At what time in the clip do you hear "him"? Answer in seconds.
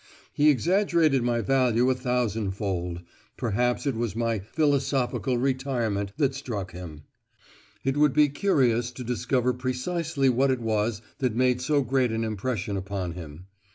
6.71-7.03, 13.11-13.45